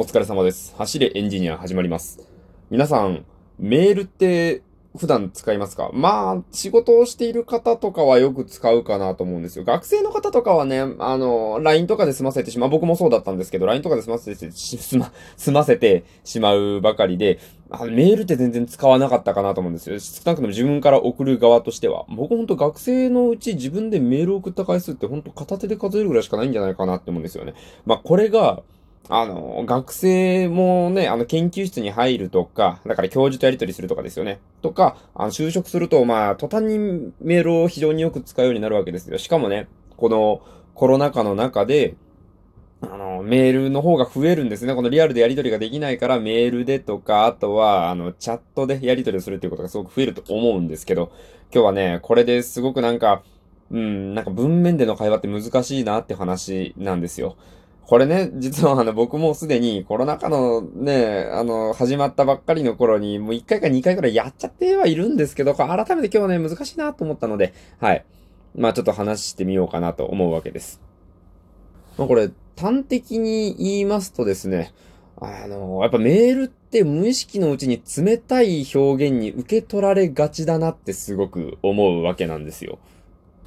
[0.00, 0.76] お疲れ様です。
[0.76, 2.20] 走れエンジニア始まります。
[2.70, 3.24] 皆さん、
[3.58, 4.62] メールって
[4.96, 5.90] 普段使いますか？
[5.92, 9.64] まあ、仕事をしている方とかはよく使うかなと思うんですよ。
[9.64, 12.70] 学生の方とかはね、あの、LINE とかで済ませてしまう。
[12.70, 19.98] 僕もそうだったんですけど、LINE とかで済ませてし、済ま、済ませてしまうばかりで、あのメールって全然使わなかったかなと思うんですよ。
[19.98, 22.06] 少なくとも自分から送る側としては。
[22.08, 27.54] 僕ほんと学生のうち自分でメール送った回数ってほんと片手で数えるぐらいしかないんじゃないかなって思うんですよね。
[27.84, 28.62] まあ、これが、
[29.10, 34.38] あの、学生もね、あの、研究室に入るとか、だから教授とやり取りするとかですよね。
[34.60, 39.16] とか、あの、就職すると、まあ、途端にメールを非常によく使うようになるわけですよ。
[39.16, 39.66] しかもね、
[39.96, 40.42] この
[40.74, 41.94] コロナ禍の中で、
[42.82, 44.74] あの、メールの方が増えるんですね。
[44.74, 51.10] このリアルでやり取りができないから、メールでとか、あとは、あの、チャットでやり取りをするっていうことがすごく増えると思うんですけど、
[51.52, 53.22] 今日はね、これですごくなんか、
[53.70, 57.36] うん、なんか文面での会話って難しいなって話なんですよ。
[57.88, 68.04] これね、実はあの僕もすでにコロナ禍のね、あの、始まったばっかりの頃にもう1回か2回くらいやっちゃってはいるんですけど、改めて今日はね、難しいなと思ったので、はい。
[68.54, 70.82] まあちょっと話してみようかなと思うわけです。
[71.96, 72.28] まあこれ、
[72.60, 74.74] 端的に言いますとですね、
[75.16, 82.80] あの、やっぱメールって無意識のうちに冷たい表現に受け取られがちだなってすごく思うわけなんですよ。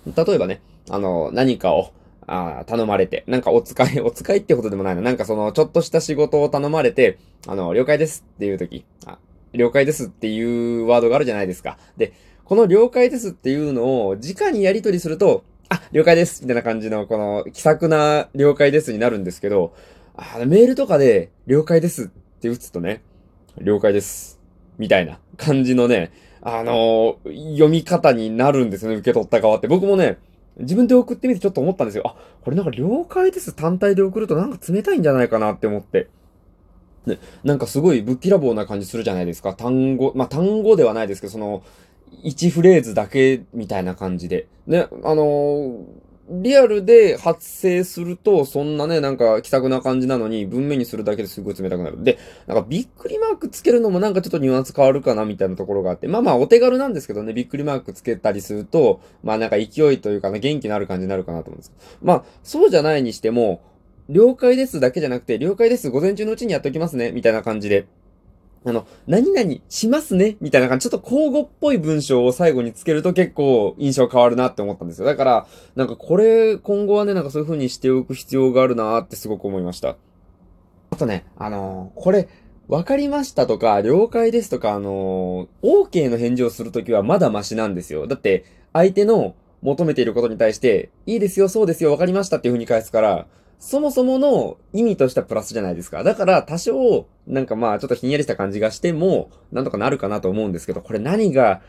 [0.07, 1.91] 例えばね、あの、何かを、
[2.27, 5.01] あ頼まれて、なんかお使い、 お使いってことでもないな。
[5.01, 9.17] なんかその、ちょっとした仕事を頼まれて、あの、了解ですっていう時、あ、
[9.53, 11.77] 了解ですっていうワードがあるじゃないですか。
[11.97, 12.13] で、
[12.45, 19.73] この了解ですっていうのを、直にやり取りすると、あ、了解ですみたいな感じの、この、気さくな了解ですになるんですけど、
[20.15, 22.07] あメールとかで、了解ですっ
[22.41, 23.01] て打つとね、
[23.57, 24.39] 了解です。
[24.77, 29.67] みたいな感じのね、あのー読み方になるんですよね、受け取った側って。
[29.67, 30.17] 僕もね、
[30.57, 32.03] 自分で送ってみてちょっと思ったんですよ。
[32.05, 36.09] あ、これなんか了解です単体で送るとなんか冷たいんじゃないかなって思って。
[37.05, 39.53] ね、なんかすごいぶっきらぼうな感じするじゃないですか。
[39.53, 41.63] 単語、まあ、単語ではないですけど、その、
[42.23, 44.47] 一フレーズだけみたいな感じで。
[44.67, 52.01] ね、あのーリアルで発生すると、そんなね、なんか気さくな感じなのに、文面にするだけですごい冷たくなる。
[52.03, 63.61] で、なんかびっくりマークつけるのもなんかちょっとニュアンス変わるかなみたいなところがあって、まあまあお手軽なんですけどね、びっくりマークつけたりすると、まあなんか勢いというかね、元気のある感じになるかなと思うんですまあ、そうじゃないにしても、
[64.07, 67.87] 了解ですだけじゃなくて、了解です、午前中のうちにやっておきますね、みたいな感じで。
[68.63, 75.05] あの、何々しますねみたいな感じ、ちょっと交互っぽい文章を最後につけると結構印象変わるなって思ったんですよ。
[75.05, 79.97] だから、なんかこれ、今後はね、なんかそういう風にしておく必要があるなってすごく思いました。
[80.91, 82.27] あとね、あのーこれ、
[82.67, 88.05] わかりましたとか、了解ですとか、あのー OK の返事をするときはまだマシなんですよ。
[88.05, 93.27] だって、相手の求めていることに対して、いいですよ、そうですよ、わかりましたっていう風に返すから、
[93.61, 96.03] そもそもの意味としたプラスじゃないですか。
[96.03, 101.61] だから、多少、なんかまあ、ちょっとひんやりした感じがしても、なんとかなるかなと思うんですけど、これ何が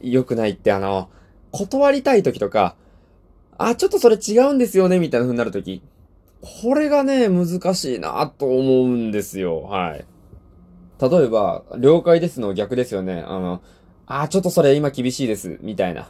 [0.00, 1.10] 良くないって、あの、
[1.50, 2.76] 断りたい時とか、
[3.58, 5.82] あ、ちょっとそれ違うんですよね、みたいな風になるとき。
[6.62, 9.62] これがね、難しいなと思うんですよ。
[9.62, 10.04] はい。
[11.00, 13.24] 例えば、了解ですの逆ですよね。
[13.26, 13.62] あの、
[14.06, 16.08] あ、ちょっとそれ今厳しいです、みたいな。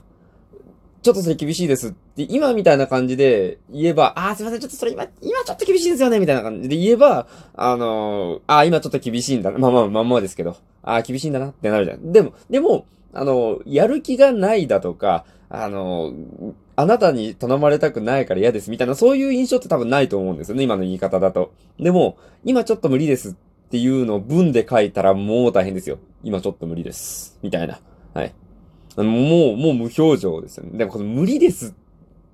[1.02, 9.58] ちょっとそれ厳しいですって、今みたいな感じで言えば、あーすいません、ちょっとそれ今、今ちょっと厳しいですよね、みたいな感じで言えば、あのー、あー今ちょっと厳しいんだな。
[9.58, 12.12] まあまあまあまあですけど、あー厳しいんだなってなるじゃん。
[12.12, 21.52] でも、でも、あのー、やる気がないだとか、あのー、あなたに頼まれたくないから嫌です、みたいな、そういう印象って多分ないと思うんですよね、今の言い方だと。
[21.80, 23.34] でも、今ちょっと無理ですっ
[23.70, 25.98] ていうのを文で書いたらもう大変ですよ。
[26.22, 27.38] 今ちょっと無理です。
[27.42, 27.80] みたいな。
[28.14, 28.32] はい。
[28.96, 30.78] もう、もう無表情ですよね。
[30.78, 31.72] でもこの無理ですっ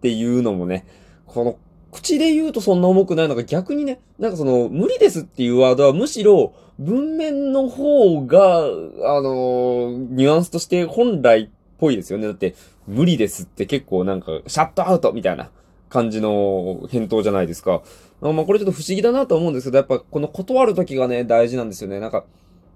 [0.01, 0.87] ていうのもね、
[1.27, 1.57] この
[1.91, 11.49] 口で言うとそんな重くないのが逆にね、なんかその無理ですっていうワードはむしろ文面の方が、あのニュアンスとして本来っ
[11.79, 12.27] ぽいですよね。
[12.27, 12.55] だって
[12.87, 15.51] 無理ですって結構なんかシャットアウトみたいな
[15.89, 17.83] 感じの返答じゃないですか。
[18.21, 22.01] まあこれちょっと不思議だなと思うんですけど、やっぱこの断る時がね、大事なんですよね。
[22.01, 22.25] なんか、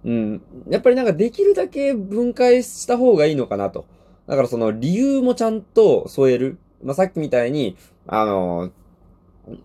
[0.05, 0.43] うん。
[0.69, 3.87] やっぱりなんかできるだけ分解した方がいいのかなと。
[4.27, 6.59] だからその理由もちゃんと添える。
[6.83, 7.77] まあ、さっきみたいに、
[8.07, 8.73] あの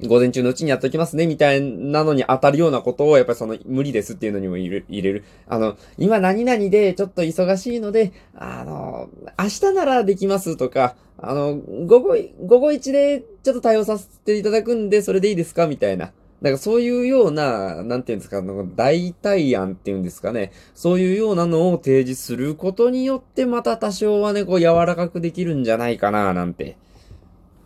[0.07, 5.23] 午前中のうちにやっておきますね、みたいなのに当たるようなことを、やっぱりその無理ですっていうのにも入れ入れる。
[5.47, 16.11] あの、今何々でちょっと忙しいので、あの、明日ならできますとか、あの、午後、午後一でちょっと対応させていただくんで、それでいいですかみたいな。
[16.41, 20.51] なんかそういうような、なんていうんですか、あの代替案っていうんですかね。
[20.75, 26.77] そういうようなのを提示することによって、また多少はね、こう柔らかくできるんじゃないかな、なんて。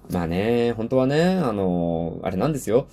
[0.09, 2.87] まあね、本当はね、あの、あれなんですよ。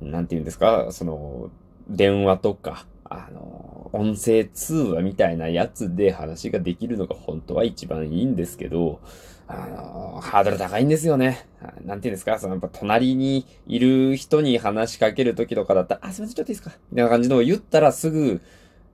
[0.00, 1.50] なんて言うんですか、その、
[1.88, 9.00] 電話とか、あの、音声通話みたいなやつで話ができるのが本当は一番いいんですけど、
[9.48, 11.46] あの、ハードル高いんですよね。
[11.84, 16.76] なんていうんですか、そのやっぱ隣にいる人に話しかけるときとかだったら、あ、すいません、ちょっといいですか？
[16.90, 18.40] みたいな感じのを言ったらすぐ、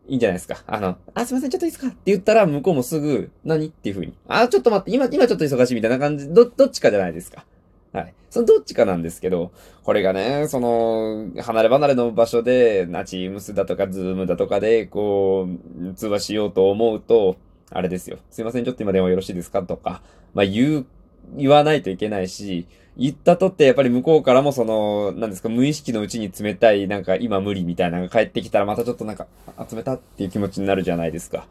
[0.08, 0.62] いいんじゃないですか。
[0.66, 1.88] あの、あ、すいません、ちょっといいですか？
[1.88, 3.68] って言ったら、向こうもすぐ、何？
[3.68, 4.14] っていう風に。
[4.28, 7.44] あ、ちょっと待って、今、今ちょっと忙しいみたいな感じ、ど、どっちかじゃないですか？
[7.92, 8.14] はい。
[8.30, 9.52] そのどっちかなんですけど、
[9.84, 15.46] これがね、その、離れ離れの場所で、な、チームスだとか、ズームだとかで、こ
[15.78, 17.36] う、通話しようと思うと、
[17.70, 18.18] あれですよ。
[18.30, 19.62] すいません、ちょっと今電話よろしいですか？
[19.62, 20.02] とか、
[20.32, 20.86] まあ、言う、
[21.36, 22.66] 言わないといけないし、
[22.96, 29.26] 言ったとってやっぱり向こうからもその、なんですか、無意識のうちに冷たい、なんか今無理みたいなのが帰ってきたらまたちょっとなんか、
[29.56, 31.46] あ、冷たっていう気持ちになるじゃないですか。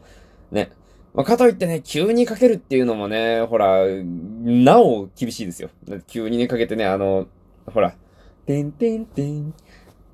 [0.50, 0.70] ね。
[1.14, 3.84] まあ、かといってね、急にかけるっていうのもね、ほら、
[4.44, 5.68] なお厳しいですよ。
[6.06, 7.26] 急にね、かけてね、あの、
[7.66, 7.94] ほら、
[8.46, 9.52] てんてんてん、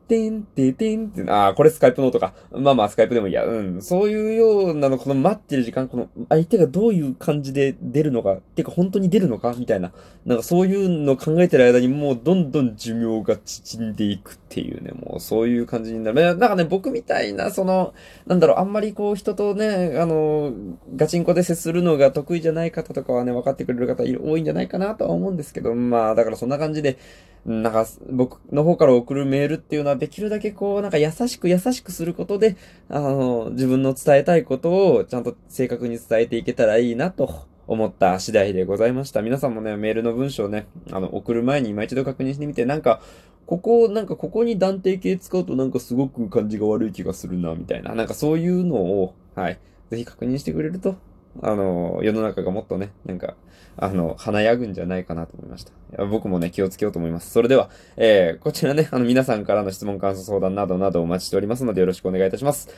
[0.08, 2.32] てんててんって、ああ、これスカイプノートか。
[2.50, 3.44] まあまあ、スカイプでもいいや。
[3.44, 3.82] うん。
[3.82, 9.92] そういうようなの、この待ってる時間、この相手がどういう感じで出るのか、てか本当に出るのかみたいな。
[10.24, 16.22] なんかそういうのを考えてる間にもうどんどん寿命が縮んでいくっていうね、もうそういう感じになる。
[16.22, 17.94] なんかね、僕みたいな、その、
[18.26, 20.52] なんだろう、あんまりこう人とね、あの、
[20.96, 26.98] ガチンコで接するのが得意じゃない方とかはね、分かってくれる方多いんじゃないかなとは思うんですけど、まあ、だからそんな感じで、
[27.46, 32.56] なんか、僕の方から送るメールっていうのはできるだけこう、なんか優しく優しくすることで、
[32.88, 39.22] あの、自分の伝えたいことをちゃんと正確に伝えていけたらいいなと思った次第でございました。
[39.22, 43.00] 皆さんもね、メールの文章をね、あの、送る前に今一度確認してみて、なんか、
[43.46, 47.94] ここ、なんかここに断定形使うとなんかすごく感じが悪い気がするな、みたいな。
[47.94, 49.58] なんかそういうのを、はい。
[49.90, 50.96] ぜひ確認してくれると
[51.42, 53.34] あの、世の中がもっとね、なんか、
[53.76, 56.04] あの、華やぐんじゃないかなと思いました。
[56.06, 57.30] 僕もね、気をつけようと思います。
[57.30, 62.68] それでは、えー、こちらね、あの、皆さんからの質問、感想、相談などなどお待ちしておりますのでよろしくお願いいたします。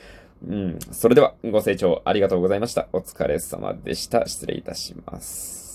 [0.47, 2.89] うん、それでは、ご清聴ありがとうございました。
[2.93, 4.27] お疲れ様でした。
[4.27, 5.70] 失礼いたします。